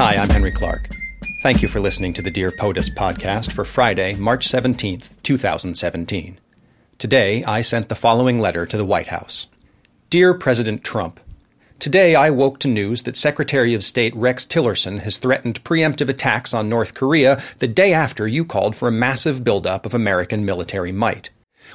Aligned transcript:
Hi, 0.00 0.16
I'm 0.16 0.30
Henry 0.30 0.50
Clark. 0.50 0.88
Thank 1.42 1.60
you 1.60 1.68
for 1.68 1.78
listening 1.78 2.14
to 2.14 2.22
the 2.22 2.30
Dear 2.30 2.50
POTUS 2.50 2.88
podcast 2.88 3.52
for 3.52 3.66
Friday, 3.66 4.14
March 4.14 4.48
17th, 4.48 5.12
2017. 5.22 6.40
Today, 6.96 7.44
I 7.44 7.60
sent 7.60 7.90
the 7.90 7.94
following 7.94 8.40
letter 8.40 8.64
to 8.64 8.78
the 8.78 8.84
White 8.86 9.08
House 9.08 9.48
Dear 10.08 10.32
President 10.32 10.82
Trump, 10.82 11.20
Today, 11.78 12.14
I 12.14 12.30
woke 12.30 12.58
to 12.60 12.68
news 12.68 13.02
that 13.02 13.14
Secretary 13.14 13.74
of 13.74 13.84
State 13.84 14.16
Rex 14.16 14.46
Tillerson 14.46 15.00
has 15.00 15.18
threatened 15.18 15.62
preemptive 15.64 16.08
attacks 16.08 16.54
on 16.54 16.70
North 16.70 16.94
Korea 16.94 17.38
the 17.58 17.68
day 17.68 17.92
after 17.92 18.26
you 18.26 18.46
called 18.46 18.74
for 18.74 18.88
a 18.88 18.92
massive 18.92 19.44
buildup 19.44 19.84
of 19.84 19.92
American 19.92 20.46
military 20.46 20.92
might. 20.92 21.28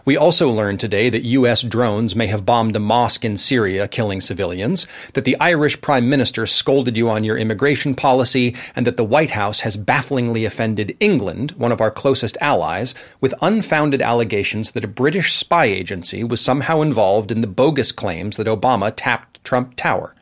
We 0.03 0.17
also 0.17 0.49
learned 0.51 0.79
today 0.79 1.09
that 1.09 1.23
U.S. 1.23 1.61
drones 1.61 2.15
may 2.15 2.27
have 2.27 2.45
bombed 2.45 2.75
a 2.75 2.79
mosque 2.79 3.25
in 3.25 3.37
Syria, 3.37 3.87
killing 3.87 4.21
civilians, 4.21 4.85
that 5.13 5.25
the 5.25 5.37
Irish 5.39 5.79
Prime 5.81 6.09
Minister 6.09 6.45
scolded 6.45 6.97
you 6.97 7.09
on 7.09 7.23
your 7.23 7.37
immigration 7.37 7.95
policy, 7.95 8.55
and 8.75 8.85
that 8.85 8.97
the 8.97 9.03
White 9.03 9.31
House 9.31 9.61
has 9.61 9.77
bafflingly 9.77 10.45
offended 10.45 10.95
England, 10.99 11.51
one 11.51 11.71
of 11.71 11.81
our 11.81 11.91
closest 11.91 12.37
allies, 12.41 12.93
with 13.21 13.33
unfounded 13.41 14.01
allegations 14.01 14.71
that 14.71 14.83
a 14.83 14.87
British 14.87 15.33
spy 15.33 15.65
agency 15.65 16.23
was 16.23 16.41
somehow 16.41 16.81
involved 16.81 17.31
in 17.31 17.41
the 17.41 17.47
bogus 17.47 17.91
claims 17.91 18.37
that 18.37 18.47
Obama 18.47 18.93
tapped 18.95 19.43
Trump 19.43 19.75
Tower. 19.75 20.13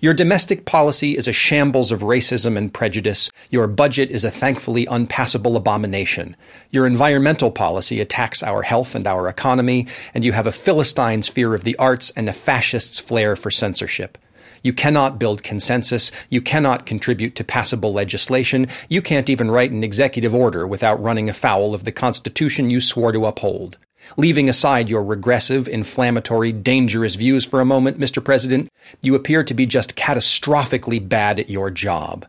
Your 0.00 0.14
domestic 0.14 0.64
policy 0.64 1.16
is 1.16 1.26
a 1.26 1.32
shambles 1.32 1.90
of 1.90 2.00
racism 2.00 2.56
and 2.56 2.72
prejudice. 2.72 3.30
Your 3.50 3.66
budget 3.66 4.10
is 4.10 4.24
a 4.24 4.30
thankfully 4.30 4.86
unpassable 4.86 5.56
abomination. 5.56 6.36
Your 6.70 6.86
environmental 6.86 7.50
policy 7.50 8.00
attacks 8.00 8.42
our 8.42 8.62
health 8.62 8.94
and 8.94 9.06
our 9.06 9.28
economy, 9.28 9.86
and 10.14 10.24
you 10.24 10.32
have 10.32 10.46
a 10.46 10.52
Philistine's 10.52 11.28
fear 11.28 11.54
of 11.54 11.64
the 11.64 11.76
arts 11.76 12.10
and 12.10 12.28
a 12.28 12.32
fascist's 12.32 12.98
flair 12.98 13.34
for 13.34 13.50
censorship. 13.50 14.18
You 14.62 14.72
cannot 14.72 15.18
build 15.18 15.42
consensus. 15.42 16.10
You 16.28 16.40
cannot 16.40 16.86
contribute 16.86 17.34
to 17.36 17.44
passable 17.44 17.92
legislation. 17.92 18.66
You 18.88 19.02
can't 19.02 19.30
even 19.30 19.50
write 19.50 19.70
an 19.70 19.84
executive 19.84 20.34
order 20.34 20.66
without 20.66 21.02
running 21.02 21.28
afoul 21.28 21.74
of 21.74 21.84
the 21.84 21.92
Constitution 21.92 22.70
you 22.70 22.80
swore 22.80 23.12
to 23.12 23.26
uphold. 23.26 23.78
Leaving 24.16 24.48
aside 24.48 24.88
your 24.88 25.02
regressive, 25.02 25.68
inflammatory, 25.68 26.52
dangerous 26.52 27.14
views 27.14 27.44
for 27.44 27.60
a 27.60 27.64
moment, 27.64 27.98
Mr. 27.98 28.24
President, 28.24 28.70
you 29.02 29.14
appear 29.14 29.44
to 29.44 29.54
be 29.54 29.66
just 29.66 29.96
catastrophically 29.96 31.06
bad 31.06 31.38
at 31.38 31.50
your 31.50 31.70
job. 31.70 32.26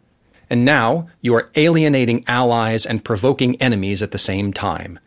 And 0.50 0.66
now 0.66 1.08
you 1.22 1.36
are 1.36 1.50
alienating 1.56 2.26
allies 2.28 2.86
and 2.86 3.06
provoking 3.06 3.56
enemies 3.62 4.02
at 4.02 4.12
the 4.12 4.18
same 4.18 4.52
time. 4.52 5.00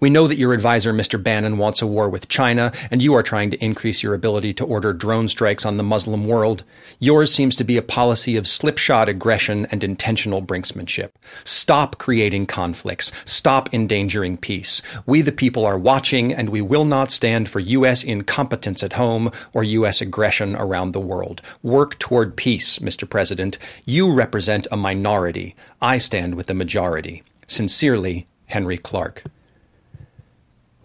We 0.00 0.10
know 0.10 0.26
that 0.26 0.38
your 0.38 0.52
advisor, 0.52 0.92
Mr. 0.92 1.22
Bannon, 1.22 1.58
wants 1.58 1.80
a 1.80 1.86
war 1.86 2.08
with 2.08 2.28
China, 2.28 2.72
and 2.90 3.02
you 3.02 3.14
are 3.14 3.22
trying 3.22 3.50
to 3.50 3.64
increase 3.64 4.02
your 4.02 4.14
ability 4.14 4.52
to 4.54 4.64
order 4.64 4.92
drone 4.92 5.28
strikes 5.28 5.64
on 5.64 5.76
the 5.76 5.82
Muslim 5.82 6.26
world. 6.26 6.64
Yours 6.98 7.32
seems 7.32 7.56
to 7.56 7.64
be 7.64 7.76
a 7.76 7.82
policy 7.82 8.36
of 8.36 8.46
slipshod 8.46 9.08
aggression 9.08 9.66
and 9.70 9.82
intentional 9.82 10.42
brinksmanship. 10.42 11.10
Stop 11.44 11.98
creating 11.98 12.46
conflicts. 12.46 13.10
Stop 13.24 13.72
endangering 13.72 14.36
peace. 14.36 14.82
We, 15.06 15.22
the 15.22 15.32
people, 15.32 15.64
are 15.64 15.78
watching, 15.78 16.32
and 16.32 16.50
we 16.50 16.60
will 16.60 16.84
not 16.84 17.10
stand 17.10 17.48
for 17.48 17.60
U.S. 17.60 18.04
incompetence 18.04 18.82
at 18.82 18.94
home 18.94 19.30
or 19.54 19.64
U.S. 19.64 20.00
aggression 20.00 20.56
around 20.56 20.92
the 20.92 21.00
world. 21.00 21.40
Work 21.62 21.98
toward 21.98 22.36
peace, 22.36 22.78
Mr. 22.80 23.08
President. 23.08 23.58
You 23.84 24.12
represent 24.12 24.66
a 24.70 24.76
minority. 24.76 25.56
I 25.80 25.98
stand 25.98 26.34
with 26.34 26.46
the 26.46 26.54
majority. 26.54 27.22
Sincerely, 27.46 28.26
Henry 28.46 28.78
Clark. 28.78 29.24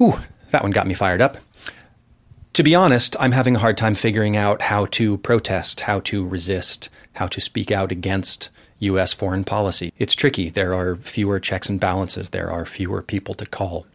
Ooh, 0.01 0.19
that 0.49 0.63
one 0.63 0.71
got 0.71 0.87
me 0.87 0.95
fired 0.95 1.21
up. 1.21 1.37
To 2.53 2.63
be 2.63 2.73
honest, 2.73 3.15
I'm 3.19 3.31
having 3.31 3.55
a 3.55 3.59
hard 3.59 3.77
time 3.77 3.93
figuring 3.93 4.35
out 4.35 4.63
how 4.63 4.87
to 4.87 5.19
protest, 5.19 5.81
how 5.81 5.99
to 6.01 6.27
resist, 6.27 6.89
how 7.13 7.27
to 7.27 7.39
speak 7.39 7.71
out 7.71 7.91
against 7.91 8.49
U.S. 8.79 9.13
foreign 9.13 9.43
policy. 9.43 9.93
It's 9.99 10.15
tricky. 10.15 10.49
There 10.49 10.73
are 10.73 10.95
fewer 10.95 11.39
checks 11.39 11.69
and 11.69 11.79
balances, 11.79 12.31
there 12.31 12.49
are 12.49 12.65
fewer 12.65 13.03
people 13.03 13.35
to 13.35 13.45
call. 13.45 13.85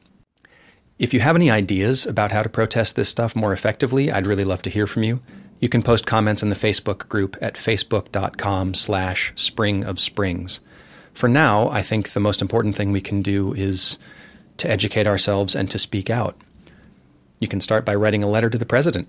If 0.98 1.12
you 1.12 1.20
have 1.20 1.36
any 1.36 1.50
ideas 1.50 2.06
about 2.06 2.30
how 2.30 2.42
to 2.42 2.48
protest 2.48 2.94
this 2.94 3.08
stuff 3.08 3.34
more 3.34 3.52
effectively, 3.52 4.10
I'd 4.10 4.26
really 4.26 4.44
love 4.44 4.62
to 4.62 4.70
hear 4.70 4.86
from 4.86 5.02
you. 5.02 5.20
You 5.58 5.68
can 5.68 5.82
post 5.82 6.06
comments 6.06 6.42
in 6.42 6.50
the 6.50 6.54
Facebook 6.54 7.08
group 7.08 7.36
at 7.42 7.54
facebook.com 7.54 8.74
slash 8.74 9.32
spring 9.34 9.84
of 9.84 9.98
springs. 9.98 10.60
For 11.12 11.28
now, 11.28 11.68
I 11.68 11.82
think 11.82 12.12
the 12.12 12.20
most 12.20 12.40
important 12.40 12.76
thing 12.76 12.92
we 12.92 13.00
can 13.00 13.22
do 13.22 13.52
is 13.54 13.98
to 14.58 14.70
educate 14.70 15.06
ourselves 15.06 15.54
and 15.54 15.70
to 15.70 15.78
speak 15.78 16.10
out. 16.10 16.36
You 17.38 17.48
can 17.48 17.60
start 17.60 17.84
by 17.84 17.94
writing 17.94 18.22
a 18.22 18.28
letter 18.28 18.48
to 18.50 18.58
the 18.58 18.66
president. 18.66 19.08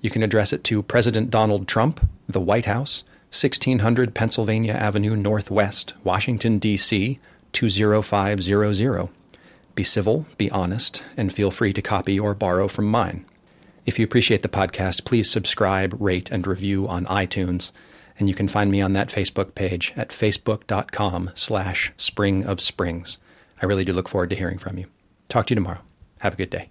You 0.00 0.10
can 0.10 0.22
address 0.22 0.52
it 0.52 0.64
to 0.64 0.82
President 0.82 1.30
Donald 1.30 1.66
Trump, 1.66 2.06
the 2.28 2.40
White 2.40 2.66
House, 2.66 3.04
1600 3.30 4.14
Pennsylvania 4.14 4.74
Avenue 4.74 5.16
Northwest, 5.16 5.94
Washington, 6.04 6.58
D.C., 6.58 7.18
20500. 7.52 9.08
Be 9.74 9.82
civil, 9.82 10.26
be 10.38 10.50
honest, 10.50 11.02
and 11.16 11.32
feel 11.32 11.50
free 11.50 11.72
to 11.72 11.82
copy 11.82 12.20
or 12.20 12.34
borrow 12.34 12.68
from 12.68 12.86
mine. 12.86 13.24
If 13.86 13.98
you 13.98 14.04
appreciate 14.04 14.42
the 14.42 14.48
podcast, 14.48 15.04
please 15.04 15.30
subscribe, 15.30 15.96
rate, 16.00 16.30
and 16.30 16.46
review 16.46 16.86
on 16.86 17.06
iTunes. 17.06 17.72
And 18.18 18.28
you 18.28 18.34
can 18.34 18.46
find 18.46 18.70
me 18.70 18.80
on 18.80 18.92
that 18.92 19.08
Facebook 19.08 19.54
page 19.54 19.92
at 19.96 20.10
facebook.com 20.10 21.30
slash 21.34 21.92
spring 21.96 22.44
of 22.44 22.60
springs. 22.60 23.18
I 23.64 23.66
really 23.66 23.86
do 23.86 23.94
look 23.94 24.10
forward 24.10 24.28
to 24.28 24.36
hearing 24.36 24.58
from 24.58 24.76
you. 24.76 24.84
Talk 25.30 25.46
to 25.46 25.52
you 25.52 25.54
tomorrow. 25.54 25.80
Have 26.18 26.34
a 26.34 26.36
good 26.36 26.50
day. 26.50 26.62